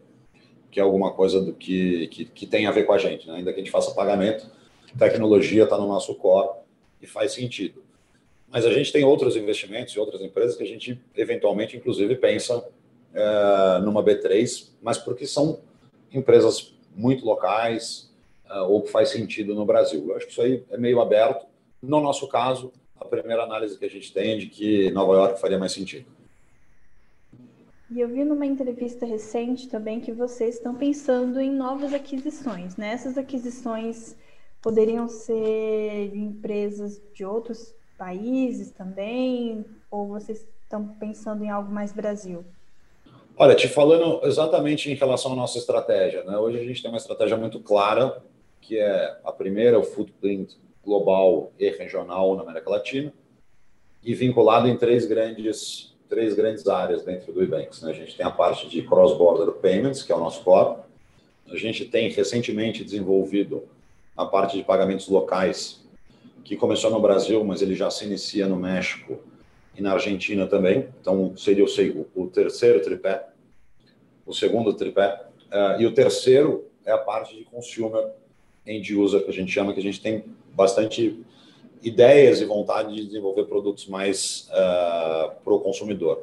que 0.70 0.80
é 0.80 0.82
alguma 0.82 1.12
coisa 1.12 1.40
do 1.40 1.52
que, 1.52 2.08
que, 2.08 2.24
que 2.24 2.46
tem 2.46 2.66
a 2.66 2.70
ver 2.70 2.84
com 2.84 2.92
a 2.92 2.98
gente. 2.98 3.26
Né? 3.26 3.36
Ainda 3.36 3.52
que 3.52 3.60
a 3.60 3.62
gente 3.62 3.72
faça 3.72 3.94
pagamento, 3.94 4.50
tecnologia 4.96 5.64
está 5.64 5.76
no 5.76 5.86
nosso 5.86 6.14
core 6.14 6.50
e 7.00 7.06
faz 7.06 7.32
sentido. 7.32 7.82
Mas 8.50 8.64
a 8.64 8.72
gente 8.72 8.92
tem 8.92 9.04
outros 9.04 9.36
investimentos 9.36 9.94
e 9.94 9.98
outras 9.98 10.22
empresas 10.22 10.56
que 10.56 10.62
a 10.62 10.66
gente 10.66 11.00
eventualmente, 11.14 11.76
inclusive, 11.76 12.16
pensa 12.16 12.66
é, 13.14 13.78
numa 13.80 14.02
B3, 14.02 14.70
mas 14.82 14.96
porque 14.96 15.26
são 15.26 15.60
empresas 16.12 16.74
muito 16.94 17.24
locais 17.24 18.10
é, 18.48 18.60
ou 18.60 18.82
que 18.82 18.90
faz 18.90 19.10
sentido 19.10 19.54
no 19.54 19.66
Brasil. 19.66 20.04
Eu 20.08 20.16
acho 20.16 20.26
que 20.26 20.32
isso 20.32 20.42
aí 20.42 20.64
é 20.70 20.78
meio 20.78 21.00
aberto. 21.00 21.46
No 21.82 22.00
nosso 22.00 22.26
caso, 22.28 22.72
a 22.96 23.04
primeira 23.04 23.42
análise 23.42 23.78
que 23.78 23.84
a 23.84 23.90
gente 23.90 24.12
tem 24.12 24.32
é 24.32 24.36
de 24.36 24.46
que 24.46 24.90
Nova 24.90 25.14
York 25.14 25.40
faria 25.40 25.58
mais 25.58 25.72
sentido. 25.72 26.06
E 27.90 28.00
eu 28.00 28.08
vi 28.08 28.22
numa 28.22 28.44
entrevista 28.44 29.06
recente 29.06 29.68
também 29.68 29.98
que 29.98 30.12
vocês 30.12 30.56
estão 30.56 30.74
pensando 30.74 31.40
em 31.40 31.50
novas 31.50 31.94
aquisições. 31.94 32.76
Né? 32.76 32.92
Essas 32.92 33.16
aquisições 33.16 34.14
poderiam 34.60 35.08
ser 35.08 36.10
de 36.10 36.18
empresas 36.18 37.00
de 37.14 37.24
outros 37.24 37.74
países 37.98 38.70
também? 38.70 39.64
Ou 39.90 40.06
vocês 40.06 40.46
estão 40.62 40.86
pensando 40.86 41.44
em 41.44 41.50
algo 41.50 41.70
mais 41.70 41.92
Brasil? 41.92 42.44
Olha, 43.36 43.54
te 43.54 43.68
falando 43.68 44.20
exatamente 44.24 44.90
em 44.90 44.94
relação 44.94 45.32
à 45.32 45.36
nossa 45.36 45.58
estratégia, 45.58 46.24
né? 46.24 46.36
Hoje 46.38 46.58
a 46.58 46.64
gente 46.64 46.80
tem 46.80 46.90
uma 46.90 46.96
estratégia 46.96 47.36
muito 47.36 47.60
clara, 47.60 48.22
que 48.60 48.78
é 48.78 49.18
a 49.24 49.32
primeira, 49.32 49.78
o 49.78 49.82
footprint 49.82 50.56
global 50.84 51.52
e 51.58 51.68
regional 51.70 52.34
na 52.34 52.42
América 52.42 52.70
Latina, 52.70 53.12
e 54.02 54.14
vinculado 54.14 54.68
em 54.68 54.76
três 54.76 55.06
grandes, 55.06 55.94
três 56.08 56.34
grandes 56.34 56.66
áreas 56.66 57.04
dentro 57.04 57.32
do 57.32 57.42
Ebanks. 57.42 57.82
Né? 57.82 57.90
A 57.90 57.94
gente 57.94 58.16
tem 58.16 58.24
a 58.26 58.30
parte 58.30 58.68
de 58.68 58.82
cross-border 58.82 59.54
payments, 59.54 60.02
que 60.02 60.10
é 60.10 60.14
o 60.14 60.20
nosso 60.20 60.42
core. 60.42 60.78
A 61.50 61.56
gente 61.56 61.84
tem 61.84 62.10
recentemente 62.10 62.84
desenvolvido 62.84 63.68
a 64.16 64.26
parte 64.26 64.56
de 64.56 64.64
pagamentos 64.64 65.08
locais, 65.08 65.86
que 66.48 66.56
começou 66.56 66.90
no 66.90 66.98
Brasil, 66.98 67.44
mas 67.44 67.60
ele 67.60 67.74
já 67.74 67.90
se 67.90 68.06
inicia 68.06 68.48
no 68.48 68.56
México 68.56 69.18
e 69.76 69.82
na 69.82 69.92
Argentina 69.92 70.46
também. 70.46 70.88
Então, 70.98 71.36
seria 71.36 71.62
o, 71.62 72.06
o 72.14 72.26
terceiro 72.26 72.80
tripé, 72.80 73.26
o 74.24 74.32
segundo 74.32 74.72
tripé. 74.72 75.26
Uh, 75.52 75.82
e 75.82 75.84
o 75.84 75.92
terceiro 75.92 76.64
é 76.86 76.90
a 76.90 76.96
parte 76.96 77.36
de 77.36 77.44
consumer 77.44 78.12
end 78.66 78.96
user, 78.96 79.22
que 79.24 79.28
a 79.28 79.32
gente 79.32 79.52
chama, 79.52 79.74
que 79.74 79.80
a 79.80 79.82
gente 79.82 80.00
tem 80.00 80.24
bastante 80.54 81.22
ideias 81.82 82.40
e 82.40 82.46
vontade 82.46 82.94
de 82.94 83.04
desenvolver 83.04 83.44
produtos 83.44 83.86
mais 83.86 84.48
uh, 84.48 85.30
para 85.44 85.52
o 85.52 85.60
consumidor. 85.60 86.22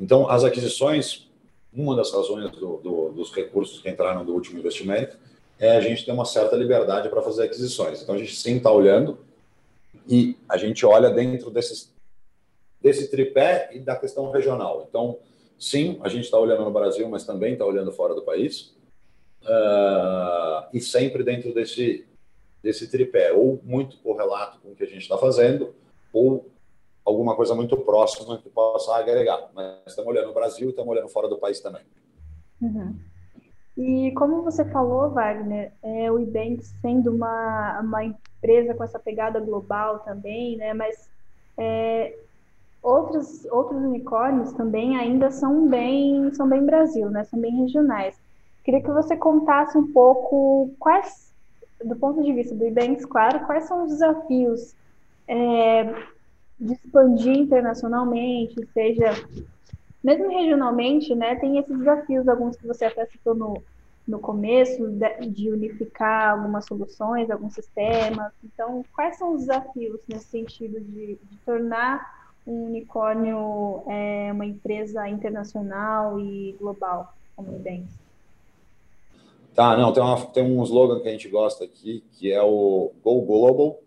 Então, 0.00 0.30
as 0.30 0.44
aquisições, 0.44 1.28
uma 1.74 1.94
das 1.94 2.10
razões 2.10 2.50
do, 2.52 2.78
do, 2.78 3.10
dos 3.10 3.30
recursos 3.34 3.82
que 3.82 3.90
entraram 3.90 4.24
do 4.24 4.32
último 4.32 4.58
investimento 4.58 5.18
é 5.58 5.76
a 5.76 5.80
gente 5.82 6.06
ter 6.06 6.12
uma 6.12 6.24
certa 6.24 6.56
liberdade 6.56 7.10
para 7.10 7.20
fazer 7.20 7.44
aquisições. 7.44 8.00
Então, 8.00 8.14
a 8.14 8.18
gente 8.18 8.34
sim 8.34 8.56
está 8.56 8.72
olhando 8.72 9.25
e 10.08 10.36
a 10.48 10.56
gente 10.56 10.84
olha 10.86 11.10
dentro 11.10 11.50
desses, 11.50 11.92
desse 12.80 13.10
tripé 13.10 13.70
e 13.72 13.80
da 13.80 13.96
questão 13.96 14.30
regional. 14.30 14.86
Então, 14.88 15.18
sim, 15.58 15.98
a 16.02 16.08
gente 16.08 16.24
está 16.24 16.38
olhando 16.38 16.64
no 16.64 16.70
Brasil, 16.70 17.08
mas 17.08 17.24
também 17.24 17.54
está 17.54 17.64
olhando 17.64 17.92
fora 17.92 18.14
do 18.14 18.22
país. 18.22 18.74
Uh, 19.42 20.66
e 20.72 20.80
sempre 20.80 21.22
dentro 21.22 21.54
desse, 21.54 22.06
desse 22.62 22.88
tripé, 22.88 23.32
ou 23.32 23.60
muito 23.62 23.96
correlato 23.98 24.58
com 24.60 24.72
o 24.72 24.74
que 24.74 24.82
a 24.82 24.88
gente 24.88 25.02
está 25.02 25.16
fazendo, 25.16 25.74
ou 26.12 26.50
alguma 27.04 27.36
coisa 27.36 27.54
muito 27.54 27.76
próxima 27.78 28.38
que 28.38 28.48
possa 28.48 28.96
agregar. 28.96 29.50
Mas 29.54 29.78
estamos 29.86 30.10
olhando 30.10 30.28
no 30.28 30.34
Brasil 30.34 30.66
e 30.66 30.70
estamos 30.70 30.90
olhando 30.90 31.08
fora 31.08 31.28
do 31.28 31.38
país 31.38 31.60
também. 31.60 31.82
Uhum. 32.60 32.96
E 33.76 34.10
como 34.12 34.42
você 34.42 34.64
falou, 34.64 35.10
Wagner, 35.10 35.70
é, 35.82 36.10
o 36.10 36.18
Ibank 36.18 36.64
sendo 36.80 37.14
uma, 37.14 37.80
uma 37.80 38.04
empresa 38.04 38.74
com 38.74 38.82
essa 38.82 38.98
pegada 38.98 39.38
global 39.38 39.98
também, 39.98 40.56
né? 40.56 40.72
Mas 40.72 41.08
é, 41.58 42.16
outros, 42.82 43.44
outros 43.46 43.82
unicórnios 43.82 44.52
também 44.52 44.96
ainda 44.96 45.30
são 45.30 45.68
bem, 45.68 46.32
são 46.32 46.48
bem 46.48 46.64
Brasil, 46.64 47.10
né? 47.10 47.24
São 47.24 47.38
bem 47.38 47.54
regionais. 47.54 48.18
Queria 48.64 48.82
que 48.82 48.90
você 48.90 49.16
contasse 49.16 49.76
um 49.76 49.92
pouco 49.92 50.70
quais, 50.78 51.30
do 51.84 51.94
ponto 51.96 52.22
de 52.22 52.32
vista 52.32 52.54
do 52.54 52.66
Ibanks, 52.66 53.04
claro, 53.04 53.44
quais 53.46 53.64
são 53.64 53.84
os 53.84 53.90
desafios 53.90 54.74
é, 55.28 55.84
de 56.58 56.72
expandir 56.72 57.36
internacionalmente, 57.36 58.66
seja 58.72 59.12
mesmo 60.06 60.28
regionalmente, 60.28 61.16
né, 61.16 61.34
tem 61.34 61.58
esses 61.58 61.76
desafios, 61.76 62.28
alguns 62.28 62.56
que 62.56 62.64
você 62.64 62.84
até 62.84 63.04
citou 63.06 63.34
no, 63.34 63.60
no 64.06 64.20
começo, 64.20 64.86
de, 64.86 65.26
de 65.26 65.50
unificar 65.50 66.30
algumas 66.30 66.64
soluções, 66.64 67.28
alguns 67.28 67.54
sistemas. 67.54 68.32
Então, 68.44 68.84
quais 68.94 69.18
são 69.18 69.34
os 69.34 69.40
desafios 69.40 70.00
nesse 70.06 70.26
sentido 70.26 70.78
de, 70.78 71.16
de 71.20 71.36
tornar 71.44 72.30
um 72.46 72.66
unicórnio 72.66 73.82
é, 73.88 74.30
uma 74.30 74.46
empresa 74.46 75.08
internacional 75.08 76.20
e 76.20 76.52
global, 76.56 77.12
como 77.34 77.48
o 77.48 77.52
Nubank? 77.54 77.84
Tá, 79.56 79.76
não, 79.76 79.92
tem, 79.92 80.00
uma, 80.00 80.26
tem 80.26 80.44
um 80.44 80.62
slogan 80.62 81.00
que 81.00 81.08
a 81.08 81.12
gente 81.12 81.28
gosta 81.28 81.64
aqui, 81.64 82.04
que 82.12 82.30
é 82.30 82.40
o 82.40 82.92
Go 83.02 83.22
Global, 83.22 83.80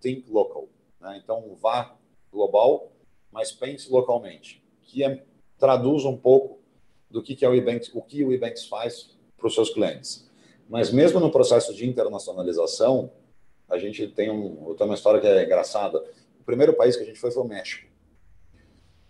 Think 0.00 0.30
Local. 0.30 0.68
Né? 1.02 1.20
Então, 1.22 1.54
vá 1.60 1.94
global, 2.32 2.90
mas 3.30 3.52
pense 3.52 3.92
localmente, 3.92 4.62
que 4.82 5.04
é 5.04 5.22
traduz 5.58 6.04
um 6.04 6.16
pouco 6.16 6.58
do 7.10 7.22
que, 7.22 7.34
que 7.34 7.44
é 7.44 7.48
o 7.48 7.54
Ebanks, 7.54 7.90
o 7.94 8.02
que 8.02 8.24
o 8.24 8.32
Ebanks 8.32 8.66
faz 8.66 9.16
para 9.36 9.46
os 9.46 9.54
seus 9.54 9.70
clientes. 9.70 10.28
Mas 10.68 10.90
mesmo 10.90 11.20
no 11.20 11.30
processo 11.30 11.74
de 11.74 11.88
internacionalização, 11.88 13.10
a 13.68 13.78
gente 13.78 14.06
tem, 14.08 14.30
um, 14.30 14.74
tem 14.74 14.86
uma 14.86 14.94
história 14.94 15.20
que 15.20 15.26
é 15.26 15.44
engraçada. 15.44 15.98
O 16.40 16.44
primeiro 16.44 16.72
país 16.72 16.96
que 16.96 17.02
a 17.02 17.06
gente 17.06 17.18
foi 17.18 17.30
foi 17.30 17.42
o 17.42 17.46
México. 17.46 17.86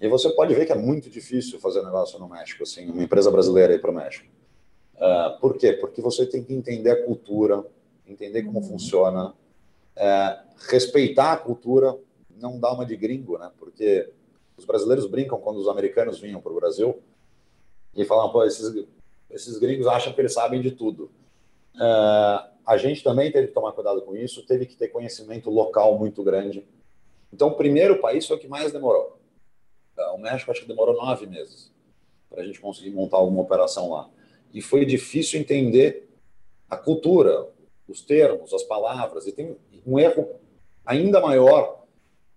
E 0.00 0.08
você 0.08 0.28
pode 0.30 0.54
ver 0.54 0.66
que 0.66 0.72
é 0.72 0.76
muito 0.76 1.08
difícil 1.08 1.58
fazer 1.58 1.82
negócio 1.82 2.18
no 2.18 2.28
México, 2.28 2.62
assim, 2.62 2.90
uma 2.90 3.02
empresa 3.02 3.30
brasileira 3.30 3.74
ir 3.74 3.80
para 3.80 3.90
o 3.90 3.94
México. 3.94 4.26
Uh, 4.94 5.40
por 5.40 5.56
quê? 5.56 5.72
Porque 5.72 6.02
você 6.02 6.26
tem 6.26 6.42
que 6.44 6.52
entender 6.52 6.90
a 6.90 7.04
cultura, 7.04 7.64
entender 8.06 8.42
como 8.42 8.58
uhum. 8.58 8.64
funciona, 8.64 9.28
uh, 9.28 10.46
respeitar 10.70 11.32
a 11.32 11.36
cultura, 11.36 11.96
não 12.38 12.58
dar 12.58 12.72
uma 12.72 12.84
de 12.84 12.96
gringo, 12.96 13.38
né? 13.38 13.50
Porque 13.58 14.10
os 14.56 14.64
brasileiros 14.64 15.06
brincam 15.06 15.40
quando 15.40 15.58
os 15.58 15.68
americanos 15.68 16.18
vinham 16.18 16.40
para 16.40 16.52
o 16.52 16.54
Brasil 16.54 17.02
e 17.94 18.04
falam, 18.04 18.30
pô, 18.30 18.44
esses, 18.44 18.86
esses 19.30 19.58
gringos 19.58 19.86
acham 19.86 20.12
que 20.12 20.20
eles 20.20 20.32
sabem 20.32 20.60
de 20.60 20.70
tudo. 20.70 21.10
Uh, 21.74 22.48
a 22.66 22.76
gente 22.76 23.02
também 23.02 23.30
teve 23.30 23.48
que 23.48 23.54
tomar 23.54 23.72
cuidado 23.72 24.02
com 24.02 24.16
isso, 24.16 24.46
teve 24.46 24.66
que 24.66 24.76
ter 24.76 24.88
conhecimento 24.88 25.50
local 25.50 25.98
muito 25.98 26.22
grande. 26.22 26.66
Então, 27.32 27.48
o 27.48 27.54
primeiro 27.54 28.00
país 28.00 28.26
foi 28.26 28.36
o 28.36 28.40
que 28.40 28.48
mais 28.48 28.72
demorou. 28.72 29.18
Uh, 29.96 30.14
o 30.14 30.18
México 30.18 30.50
acho 30.50 30.62
que 30.62 30.68
demorou 30.68 30.96
nove 30.96 31.26
meses 31.26 31.72
para 32.28 32.42
a 32.42 32.44
gente 32.44 32.60
conseguir 32.60 32.90
montar 32.90 33.18
alguma 33.18 33.42
operação 33.42 33.90
lá. 33.90 34.10
E 34.52 34.60
foi 34.60 34.84
difícil 34.84 35.40
entender 35.40 36.08
a 36.68 36.76
cultura, 36.76 37.48
os 37.86 38.00
termos, 38.00 38.52
as 38.52 38.62
palavras. 38.62 39.26
E 39.26 39.32
tem 39.32 39.56
um 39.86 39.98
erro 39.98 40.28
ainda 40.84 41.20
maior 41.20 41.84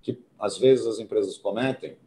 que 0.02 0.22
às 0.38 0.58
vezes 0.58 0.86
as 0.86 1.00
empresas 1.00 1.38
cometem, 1.38 1.98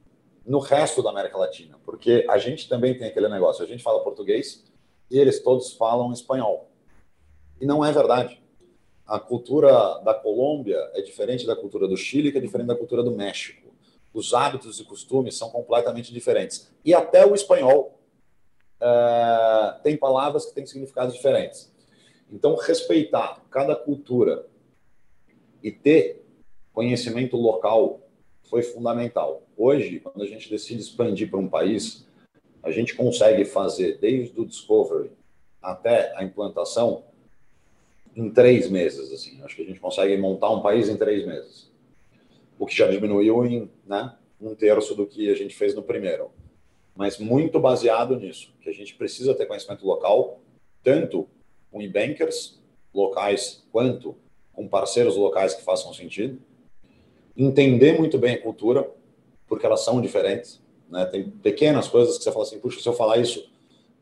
no 0.45 0.59
resto 0.59 1.03
da 1.03 1.11
América 1.11 1.39
Latina, 1.39 1.79
porque 1.85 2.27
a 2.29 2.39
gente 2.39 2.69
também 2.69 2.97
tem 2.97 3.09
aquele 3.09 3.29
negócio, 3.29 3.65
a 3.65 3.67
gente 3.67 3.83
fala 3.83 4.03
português 4.03 4.65
e 5.11 5.19
eles 5.19 5.41
todos 5.41 5.73
falam 5.75 6.13
espanhol. 6.13 6.71
E 7.61 7.67
não 7.67 7.85
é 7.85 7.93
verdade. 7.93 8.43
A 9.07 9.21
cultura 9.21 10.01
da 10.01 10.15
Colômbia 10.15 10.79
é 10.95 11.03
diferente 11.03 11.47
da 11.47 11.55
cultura 11.55 11.87
do 11.87 11.97
Chile, 11.97 12.33
que 12.33 12.39
é 12.39 12.41
diferente 12.41 12.69
da 12.69 12.77
cultura 12.77 13.03
do 13.03 13.13
México. 13.13 13.73
Os 14.13 14.35
hábitos 14.35 14.81
e 14.81 14.85
costumes 14.85 15.37
são 15.37 15.51
completamente 15.51 16.13
diferentes. 16.13 16.73
E 16.85 16.95
até 16.95 17.25
o 17.27 17.35
espanhol 17.35 17.99
é, 18.81 19.81
tem 19.83 19.97
palavras 19.97 20.47
que 20.47 20.55
têm 20.55 20.67
significados 20.67 21.15
diferentes. 21.15 21.73
Então, 22.31 22.57
respeitar 22.57 23.43
cada 23.51 23.77
cultura 23.77 24.47
e 25.63 25.71
ter 25.71 26.25
conhecimento 26.73 27.37
local 27.37 28.01
foi 28.45 28.63
fundamental. 28.63 29.43
Hoje, 29.57 30.01
quando 30.01 30.23
a 30.23 30.27
gente 30.27 30.51
decide 30.51 30.81
expandir 30.81 31.31
para 31.31 31.39
um 31.39 31.49
país, 31.49 32.07
a 32.63 32.71
gente 32.71 32.95
consegue 32.95 33.45
fazer 33.45 33.99
desde 33.99 34.39
o 34.41 34.47
discovery 34.47 35.11
até 35.61 36.17
a 36.17 36.23
implantação 36.23 37.05
em 38.15 38.31
três 38.31 38.71
meses. 38.71 39.13
Assim, 39.13 39.43
acho 39.43 39.57
que 39.57 39.63
a 39.63 39.65
gente 39.65 39.81
consegue 39.81 40.17
montar 40.17 40.51
um 40.51 40.61
país 40.61 40.89
em 40.89 40.97
três 40.97 41.27
meses. 41.27 41.71
o 42.59 42.67
que 42.67 42.77
já 42.77 42.87
diminuiu 42.87 43.45
em 43.45 43.71
né, 43.85 44.15
um 44.41 44.55
terço 44.55 44.95
do 44.95 45.07
que 45.07 45.29
a 45.31 45.35
gente 45.35 45.55
fez 45.57 45.75
no 45.75 45.83
primeiro. 45.83 46.31
Mas 46.95 47.19
muito 47.19 47.59
baseado 47.59 48.17
nisso, 48.17 48.55
que 48.61 48.69
a 48.69 48.73
gente 48.73 48.95
precisa 48.95 49.35
ter 49.35 49.47
conhecimento 49.47 49.85
local, 49.85 50.41
tanto 50.83 51.29
com 51.71 51.81
e-bankers 51.81 52.61
locais 52.95 53.65
quanto 53.73 54.15
com 54.53 54.69
parceiros 54.69 55.17
locais 55.17 55.55
que 55.55 55.63
façam 55.63 55.93
sentido, 55.95 56.39
entender 57.37 57.99
muito 57.99 58.19
bem 58.19 58.35
a 58.35 58.43
cultura, 58.43 58.89
porque 59.47 59.67
elas 59.67 59.85
são 59.85 60.01
diferentes. 60.01 60.61
Né? 60.89 61.05
Tem 61.07 61.31
pequenas 61.31 61.89
coisas 61.89 62.19
que 62.19 62.25
você 62.25 62.33
fala 62.33 62.45
assim, 62.45 62.59
puxa, 62.59 62.81
se 62.81 62.89
eu 62.89 62.93
falar 62.93 63.19
isso 63.19 63.51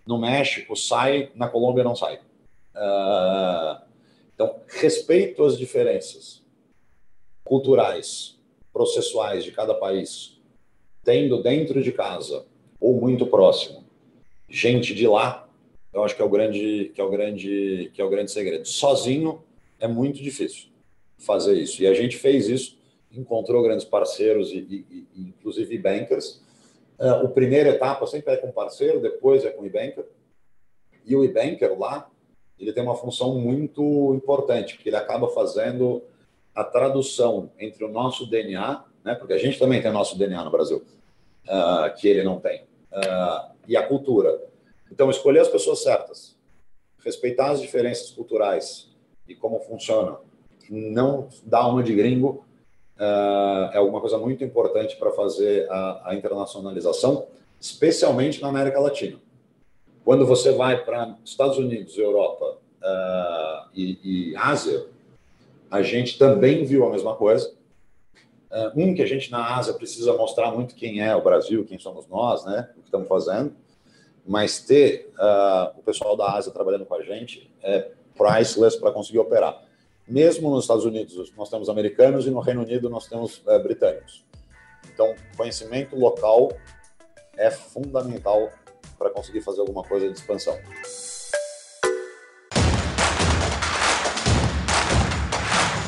no 0.06 0.18
México 0.18 0.74
sai, 0.76 1.30
na 1.34 1.48
Colômbia 1.48 1.84
não 1.84 1.94
sai. 1.94 2.20
Uh, 2.74 3.82
então, 4.34 4.56
respeito 4.68 5.44
às 5.44 5.58
diferenças 5.58 6.42
culturais, 7.44 8.38
processuais 8.72 9.44
de 9.44 9.52
cada 9.52 9.74
país, 9.74 10.38
tendo 11.04 11.42
dentro 11.42 11.82
de 11.82 11.92
casa 11.92 12.46
ou 12.80 13.00
muito 13.00 13.26
próximo 13.26 13.84
gente 14.50 14.94
de 14.94 15.06
lá, 15.06 15.48
eu 15.92 16.02
acho 16.02 16.16
que 16.16 16.22
é 16.22 16.24
o 16.24 16.28
grande 16.28 16.90
que 16.94 17.00
é 17.00 17.04
o 17.04 17.10
grande 17.10 17.90
que 17.94 18.00
é 18.00 18.04
o 18.04 18.10
grande 18.10 18.30
segredo. 18.30 18.66
Sozinho 18.66 19.42
é 19.78 19.86
muito 19.86 20.22
difícil 20.22 20.68
fazer 21.18 21.54
isso. 21.54 21.82
E 21.82 21.86
a 21.86 21.94
gente 21.94 22.16
fez 22.16 22.48
isso, 22.48 22.76
encontrou 23.12 23.62
grandes 23.62 23.84
parceiros 23.84 24.50
e, 24.52 24.58
e, 24.58 25.06
e 25.14 25.28
inclusive 25.28 25.76
bankers. 25.78 26.40
Uh, 26.98 27.24
o 27.24 27.28
primeira 27.30 27.70
etapa 27.70 28.06
sempre 28.06 28.34
é 28.34 28.36
com 28.36 28.52
parceiro, 28.52 29.00
depois 29.00 29.44
é 29.44 29.50
com 29.50 29.62
o 29.62 29.66
e-banker. 29.66 30.04
E 31.04 31.16
o 31.16 31.24
e-banker 31.24 31.78
lá, 31.78 32.10
ele 32.58 32.72
tem 32.72 32.82
uma 32.82 32.94
função 32.94 33.38
muito 33.38 34.14
importante, 34.14 34.74
porque 34.74 34.90
ele 34.90 34.96
acaba 34.96 35.28
fazendo 35.28 36.02
a 36.54 36.62
tradução 36.62 37.50
entre 37.58 37.84
o 37.84 37.88
nosso 37.88 38.28
DNA, 38.28 38.84
né, 39.02 39.14
porque 39.14 39.32
a 39.32 39.38
gente 39.38 39.58
também 39.58 39.80
tem 39.80 39.90
nosso 39.90 40.18
DNA 40.18 40.44
no 40.44 40.50
Brasil, 40.50 40.84
uh, 41.46 41.94
que 41.96 42.06
ele 42.06 42.22
não 42.22 42.38
tem, 42.38 42.64
uh, 42.92 43.54
e 43.66 43.76
a 43.76 43.86
cultura. 43.86 44.38
Então, 44.92 45.08
escolher 45.08 45.40
as 45.40 45.48
pessoas 45.48 45.82
certas, 45.82 46.36
respeitar 47.02 47.50
as 47.50 47.62
diferenças 47.62 48.10
culturais 48.10 48.90
e 49.26 49.34
como 49.34 49.60
funciona, 49.60 50.18
não 50.68 51.28
dar 51.44 51.66
uma 51.66 51.82
de 51.82 51.94
gringo, 51.94 52.44
é 53.72 53.78
alguma 53.78 54.00
coisa 54.00 54.18
muito 54.18 54.44
importante 54.44 54.96
para 54.96 55.10
fazer 55.12 55.70
a, 55.70 56.10
a 56.10 56.14
internacionalização, 56.14 57.26
especialmente 57.58 58.42
na 58.42 58.48
América 58.48 58.78
Latina. 58.78 59.18
Quando 60.04 60.26
você 60.26 60.52
vai 60.52 60.82
para 60.84 61.16
Estados 61.24 61.58
Unidos, 61.58 61.96
Europa 61.96 62.58
uh, 62.82 63.68
e, 63.74 64.32
e, 64.32 64.36
Ásia, 64.36 64.86
a 65.70 65.82
gente 65.82 66.18
também 66.18 66.64
viu 66.64 66.86
a 66.86 66.90
mesma 66.90 67.14
coisa. 67.14 67.52
Uh, 68.50 68.80
um, 68.82 68.94
que 68.94 69.02
a 69.02 69.06
gente 69.06 69.30
na 69.30 69.56
Ásia 69.56 69.74
precisa 69.74 70.12
mostrar 70.14 70.50
muito 70.50 70.74
quem 70.74 71.00
é 71.00 71.14
o 71.14 71.22
Brasil, 71.22 71.64
quem 71.64 71.78
somos 71.78 72.08
nós, 72.08 72.44
né? 72.44 72.68
O 72.76 72.80
que 72.80 72.86
estamos 72.86 73.06
fazendo. 73.06 73.54
Mas 74.26 74.60
ter 74.60 75.12
uh, 75.14 75.78
o 75.78 75.82
pessoal 75.82 76.16
da 76.16 76.34
Ásia 76.34 76.50
trabalhando 76.50 76.84
com 76.84 76.94
a 76.94 77.02
gente 77.02 77.50
é 77.62 77.90
priceless 78.16 78.76
para 78.76 78.90
conseguir 78.90 79.18
operar. 79.18 79.62
Mesmo 80.10 80.50
nos 80.50 80.64
Estados 80.64 80.84
Unidos, 80.84 81.32
nós 81.36 81.48
temos 81.48 81.68
americanos 81.68 82.26
e 82.26 82.30
no 82.30 82.40
Reino 82.40 82.62
Unido 82.62 82.90
nós 82.90 83.06
temos 83.06 83.38
uh, 83.46 83.62
britânicos. 83.62 84.24
Então, 84.92 85.14
conhecimento 85.36 85.94
local 85.94 86.52
é 87.36 87.48
fundamental 87.48 88.50
para 88.98 89.10
conseguir 89.10 89.40
fazer 89.40 89.60
alguma 89.60 89.84
coisa 89.84 90.08
de 90.08 90.18
expansão. 90.18 90.58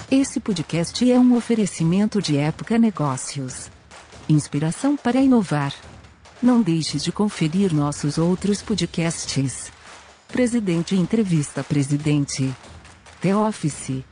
Esse 0.09 0.39
podcast 0.39 1.11
é 1.11 1.19
um 1.19 1.37
oferecimento 1.37 2.23
de 2.23 2.39
Época 2.39 2.79
Negócios. 2.79 3.71
Inspiração 4.29 4.97
para 4.97 5.21
inovar. 5.21 5.75
Não 6.41 6.63
deixe 6.63 6.99
de 6.99 7.11
conferir 7.11 7.75
nossos 7.75 8.19
outros 8.19 8.63
podcasts. 8.63 9.73
Presidente 10.29 10.95
Entrevista 10.95 11.65
Presidente. 11.65 12.55
The 13.23 13.37
Office. 13.37 14.05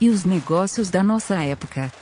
E 0.00 0.08
os 0.10 0.24
negócios 0.24 0.90
da 0.90 1.00
nossa 1.00 1.36
época. 1.36 1.92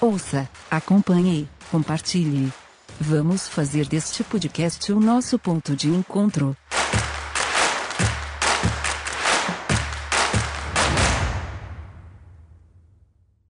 Ouça, 0.00 0.48
acompanhe, 0.70 1.46
compartilhe. 1.70 2.50
Vamos 2.98 3.46
fazer 3.46 3.86
deste 3.86 4.24
podcast 4.24 4.90
o 4.90 4.98
nosso 4.98 5.38
ponto 5.38 5.76
de 5.76 5.88
encontro. 5.88 6.56